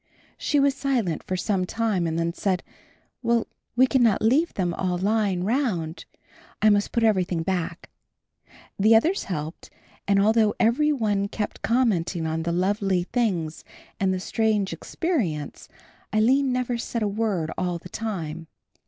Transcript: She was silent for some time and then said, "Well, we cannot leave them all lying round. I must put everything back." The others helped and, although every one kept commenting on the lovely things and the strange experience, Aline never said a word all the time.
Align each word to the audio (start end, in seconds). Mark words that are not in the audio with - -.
She 0.39 0.59
was 0.59 0.73
silent 0.73 1.21
for 1.21 1.37
some 1.37 1.63
time 1.63 2.07
and 2.07 2.17
then 2.17 2.33
said, 2.33 2.63
"Well, 3.21 3.45
we 3.75 3.85
cannot 3.85 4.19
leave 4.23 4.51
them 4.55 4.73
all 4.73 4.97
lying 4.97 5.43
round. 5.43 6.05
I 6.59 6.71
must 6.71 6.91
put 6.91 7.03
everything 7.03 7.43
back." 7.43 7.91
The 8.79 8.95
others 8.95 9.25
helped 9.25 9.69
and, 10.07 10.19
although 10.19 10.55
every 10.59 10.91
one 10.91 11.27
kept 11.27 11.61
commenting 11.61 12.25
on 12.25 12.41
the 12.41 12.51
lovely 12.51 13.03
things 13.03 13.63
and 13.99 14.11
the 14.11 14.19
strange 14.19 14.73
experience, 14.73 15.69
Aline 16.11 16.51
never 16.51 16.79
said 16.79 17.03
a 17.03 17.07
word 17.07 17.51
all 17.55 17.77
the 17.77 17.87
time. 17.89 18.47